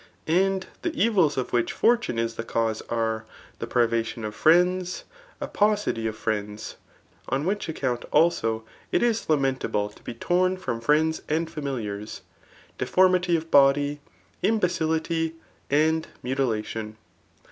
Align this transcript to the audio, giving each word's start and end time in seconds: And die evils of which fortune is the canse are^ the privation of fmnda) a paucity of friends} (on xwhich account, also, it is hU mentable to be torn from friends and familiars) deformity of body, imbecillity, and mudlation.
And 0.25 0.65
die 0.81 0.89
evils 0.95 1.37
of 1.37 1.53
which 1.53 1.73
fortune 1.73 2.17
is 2.17 2.33
the 2.33 2.43
canse 2.43 2.81
are^ 2.89 3.21
the 3.59 3.67
privation 3.67 4.25
of 4.25 4.35
fmnda) 4.35 5.03
a 5.39 5.47
paucity 5.47 6.07
of 6.07 6.17
friends} 6.17 6.77
(on 7.29 7.43
xwhich 7.45 7.69
account, 7.69 8.05
also, 8.11 8.63
it 8.91 9.03
is 9.03 9.25
hU 9.25 9.37
mentable 9.37 9.93
to 9.93 10.01
be 10.01 10.15
torn 10.15 10.57
from 10.57 10.81
friends 10.81 11.21
and 11.29 11.51
familiars) 11.51 12.21
deformity 12.79 13.35
of 13.37 13.51
body, 13.51 13.99
imbecillity, 14.43 15.33
and 15.69 16.07
mudlation. 16.23 16.95